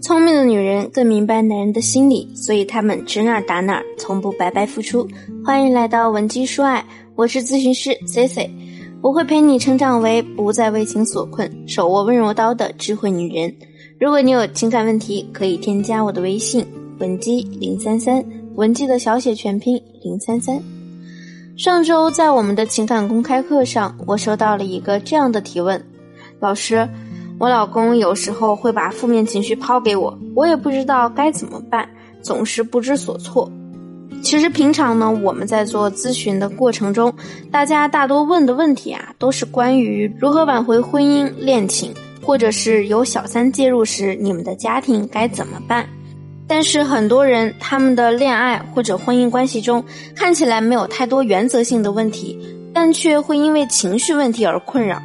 [0.00, 5.06] 聪明的女人更明白男人的心理，所以她们指哪打哪，从不白白付出。
[5.44, 6.82] 欢迎来到文姬说爱，
[7.14, 8.50] 我是咨询师 C C，
[9.02, 13.54] 我会陪你成长为不再为情所困、手握温柔刀的智慧女人。
[13.98, 16.66] 如果你有情感问题，可以添加我的微信
[16.98, 18.24] 文姬零三三，
[18.54, 20.62] 文姬的小写全拼零三三。
[21.58, 25.84] 上周在我们的情感公开课上，我收到了一个这样的提问：
[26.38, 26.88] 老师，
[27.40, 31.88] 我老公有时候会把负面情绪抛给我，我也不知道该怎么办，
[32.20, 33.50] 总是不知所措。
[34.22, 37.10] 其实平常呢，我们在做咨询的过程中，
[37.50, 45.88] 大家大多问的问题啊，都是关于如何挽回婚姻、恋情，或者是有小三介入时，你们的家庭该怎么办。
[46.46, 49.82] 但是很多人他们的恋爱或者婚姻关系中
[50.14, 52.38] 看起来没有太多原则性的问题，
[52.74, 55.00] 但却会因为情绪问题而困扰。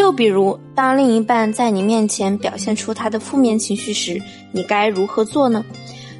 [0.00, 4.18] 就比如，当另一半在你面前表现出他的负面情绪时，
[4.50, 5.62] 你该如何做呢？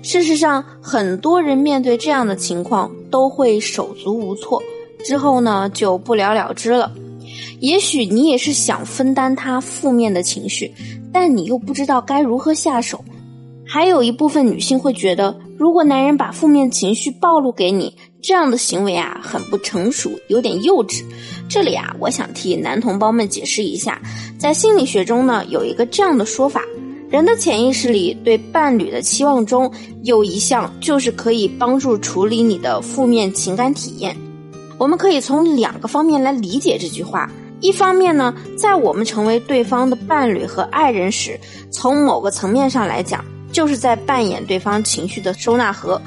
[0.02, 4.62] 事实上，很多人面对这样的情况都会手足无措，
[5.02, 6.92] 之后呢就不了了之了。
[7.60, 10.74] 也许你也是想分担他负面的情绪，
[11.10, 13.02] 但你又不知道该如何下手。
[13.66, 21.04] 还有一部分女性会觉得，如果男人把负面情绪暴露给你，这样的行为啊很不成熟，有点幼稚。
[21.50, 24.00] 这里啊，我想替男同胞们解释一下，
[24.38, 26.62] 在心理学中呢，有一个这样的说法：
[27.10, 29.70] 人的潜意识里对伴侣的期望中
[30.02, 34.16] 有一项就是可以帮助处理你的负面情感体验。
[34.78, 37.30] 我们可以从两个方面来理解这句话。
[37.60, 41.38] 一方面呢，在我们成为对方的伴侣和爱人时，
[41.70, 43.22] 从某个层面上来讲。
[43.52, 46.00] 就是在扮演对方情绪的收纳盒，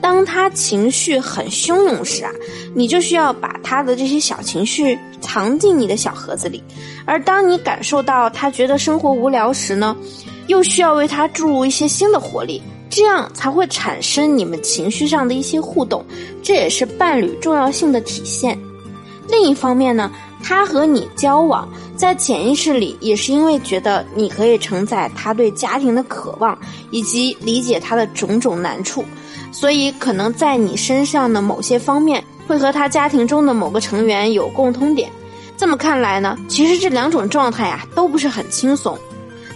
[0.00, 2.30] 当他情绪很汹涌时啊，
[2.74, 6.60] 你就需要把他的这些小情绪藏进你的小盒子里；
[7.04, 9.96] 而当你感受到他觉得生活无聊时呢，
[10.46, 16.04] 又需要为他注入一些新的活力，这样才会产生你们情绪上的一些互动，
[16.42, 18.58] 这也是伴侣重要性的体现。
[19.28, 20.10] 另一方面呢。
[20.42, 26.58] 他和你交往，在潜意识里也是因为觉得你可以承载他对家庭的渴望，
[26.90, 29.04] 以及理解他的种种难处，
[29.52, 35.10] 所以可能在你身上的某些方面会和他家庭中的某个成员有共通点。
[35.56, 38.98] 这么看来呢，其实这两种状态呀都不是很轻松。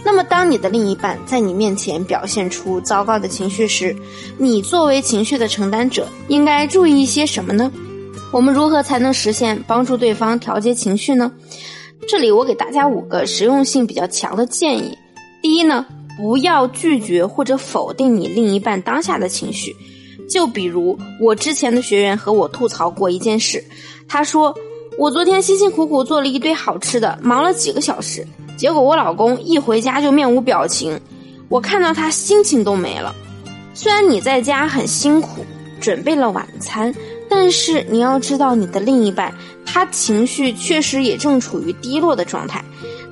[0.03, 3.95] 那么，当你的另一半在你面前表现出糟糕的情绪时，
[4.37, 7.71] 你作为情绪的承担者，应该注意一些什么呢？
[8.35, 11.31] 我们如何才能实现帮助对方调节情绪呢？
[12.05, 14.97] 这里我给大家五个实用性比较强的建议。
[15.41, 15.85] 第一呢，
[16.17, 19.73] 不要拒绝或者否定你另一半当下的情绪。
[20.29, 23.63] 就比如我之前的学员和我吐槽过一件事，
[24.05, 24.53] 他说
[24.97, 30.99] 我昨天辛辛苦苦做了一堆好吃的，忙了几个小时，结果我老公一回家就面无表情，
[31.47, 33.15] 我看到他心情都没了。
[33.73, 35.45] 虽然你在家很辛苦，
[35.79, 36.93] 准备了晚餐。
[37.37, 39.31] 但是你要知道，你的另一半
[39.65, 42.63] 他情绪确实也正处于低落的状态，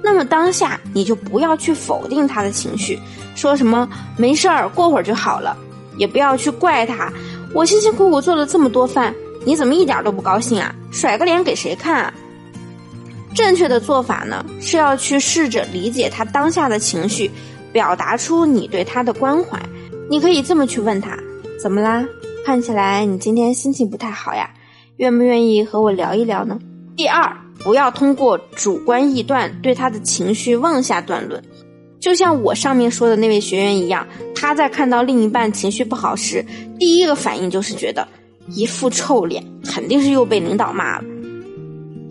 [0.02, 2.98] 那么当下你就不要去否定他的情绪，
[3.36, 5.58] 说什么没事儿，过会儿就好了，
[5.98, 7.12] 也不要去怪他。
[7.54, 9.14] 我辛辛苦苦做了这么多饭，
[9.46, 10.74] 你怎么一点都不高兴啊？
[10.90, 12.14] 甩个脸给谁看啊？
[13.36, 17.30] 正确的做法呢，是要去试着理解他当下的情绪，
[17.74, 19.60] 表达出你对他的关怀。
[20.10, 21.20] 你可以这么去问他：
[21.62, 22.04] 怎么啦？
[22.46, 24.50] 看起来你今天心情不太好呀，
[24.98, 26.60] 愿不愿意和我聊一聊呢？
[26.98, 27.34] 第二，
[27.64, 31.42] 不要通过主观臆断对他的情绪妄下断论。
[32.02, 34.06] 就像我上面说的那位学员一样，
[34.36, 36.46] 他在看到另一半情绪不好时，
[36.78, 38.06] 第一个反应就是觉得
[38.50, 41.06] 一副臭脸，肯定是又被领导骂了。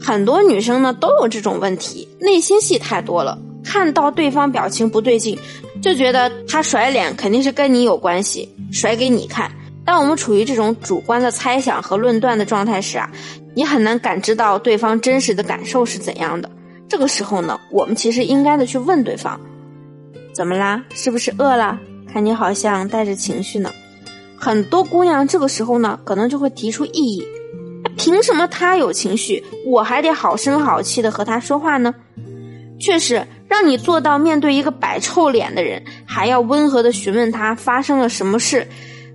[0.01, 5.39] 很多女生呢都有这种问题，内心戏太多了，看到对方表情不对劲，
[5.83, 9.53] 就觉得他甩脸肯定是跟你有关系，甩给你看。
[9.85, 13.11] 当我们处于这种主观的猜想和论断的状态时啊，
[13.55, 16.51] 你很难感知到对方真实的感受是怎样的。
[16.89, 19.41] 这个时候呢，我们其实应该的去问对方：
[20.33, 20.83] 怎么啦？
[20.95, 21.79] 是不是饿了？
[22.13, 23.73] 看你好像带着情绪呢。
[24.37, 27.27] 很多姑娘这个时候呢，可能就会提出异议：
[27.97, 31.95] 凭什么他有情绪，我还得好声好气的和他说话呢？
[32.79, 38.67] 确实，让你做到面对一个摆臭脸的人，还要温和的询问他发生了什么事。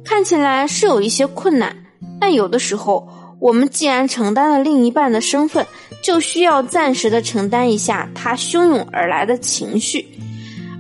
[0.08, 1.76] 看起来是有一些困难，
[2.18, 3.06] 但有的时候，
[3.40, 5.68] 我们既然承担了另一半的身份，
[6.02, 10.08] 就需要暂时的承担一下他汹涌而来的情绪。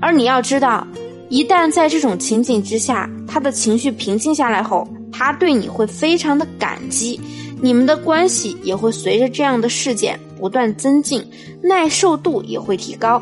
[0.01, 0.87] 而你要知道，
[1.27, 7.19] 一旦在这种情景之下，他的情绪平静下来后，他对你会非常的感激，
[7.61, 11.21] 你们的关系也会随着这样的事件不断增进，
[11.61, 13.21] 耐受度也会提高。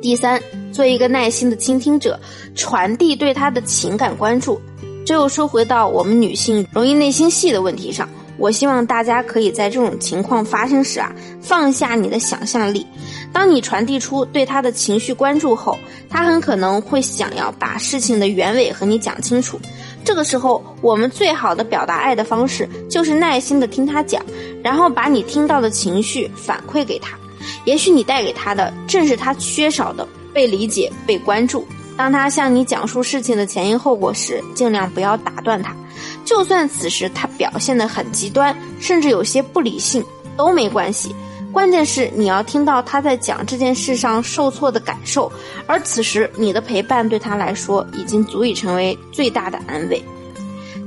[0.00, 0.40] 第三，
[0.72, 2.18] 做一个耐心的倾听者，
[2.54, 4.58] 传递对他的情感关注。
[5.04, 8.08] 这又说回到我们女性容易内心戏的问题上。
[8.38, 12.86] 我希望大家可以在这种情况发生时啊，放下你的想象力。
[13.34, 15.76] 当你传递出对他的情绪关注后，
[16.08, 19.60] 他很可能会想要把事情的原委和你讲清楚。
[20.06, 24.24] 这个时候，我们最好的表达爱的方式就是耐心的听他讲，
[24.64, 27.18] 然后把你听到的情绪反馈给他。
[27.66, 31.62] 也许你带给他的正是他缺少的被理解、被关注。
[31.96, 35.76] 当他向你讲述事情的前因后果时，尽量不要打断他。
[36.24, 40.04] 就算此时他表现得很极端，甚至有些不理性，
[40.36, 41.14] 都没关系。
[41.52, 45.30] 关键是你要听到他在讲这件事上受挫的感受，
[45.66, 50.02] 而此时你的陪伴对他来说已经足以成为最大的安慰。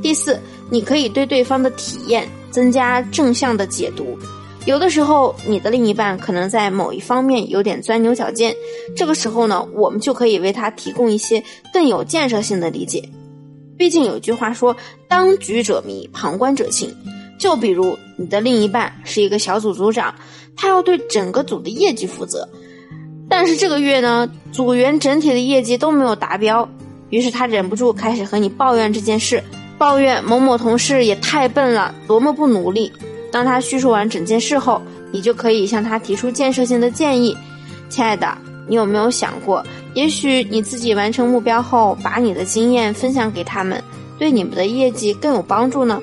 [0.02, 0.40] 第四，
[0.70, 4.18] 你可以对对方的体验增加正向的解读。
[4.66, 8.56] 有的时候，你的另一半可能在某一方面有点钻牛角尖，
[8.96, 11.44] 这个时候呢，我们就可以为他提供一些
[11.74, 13.10] 更有建设性的理解。
[13.78, 14.76] 毕竟有句话说
[15.10, 16.96] ：“当局者迷，旁观者清。”
[17.38, 20.16] 就比如你的另一半是一个小组组长，
[20.56, 22.48] 他要对整个组的业绩负责，
[23.28, 26.70] 但是这个月呢，组员整体的业绩都没有达标，
[27.10, 29.44] 于是他忍不住开始和你抱怨这件事，
[29.78, 32.94] 抱怨某某同事也太笨了，多么不努力。
[33.34, 34.80] 当他叙述完整件事后，
[35.12, 37.36] 你就可以向他提出建设性的建议。
[37.90, 38.38] 亲爱的，
[38.68, 39.66] 你有没有想过，
[39.96, 43.84] 也许你自己完成目标后，把你的经验分享给他们，
[44.20, 46.00] 对你们的业绩更有帮助呢？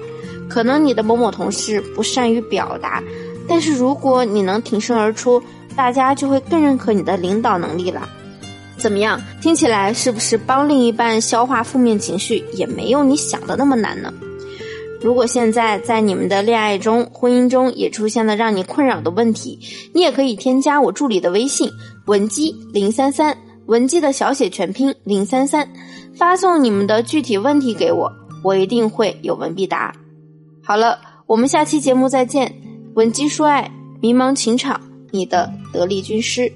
[0.48, 3.00] 可能你的某某同事不善于表达，
[3.48, 5.40] 但是如果你能挺身而出，
[5.76, 8.08] 大家就会更认可你的领导能力了。
[8.76, 9.20] 怎么样？
[9.40, 14.12] 听起来是不是帮另一半消化负面情绪也没有你想的那么难呢？
[15.00, 19.58] 如果现在在你们的恋爱中、婚姻中也出现了让你困扰的问题，
[19.94, 21.70] 你也可以添加我助理的微信
[22.06, 23.36] 文姬零三三，
[23.66, 25.68] 文姬的小写全拼零三三，
[26.14, 28.12] 发送你们的具体问题给我，
[28.44, 29.94] 我一定会有问必答。
[30.62, 32.54] 好了，我们下期节目再见。
[32.94, 33.70] 文姬说爱，
[34.02, 34.80] 迷茫情场，
[35.10, 36.52] 你的得力军师。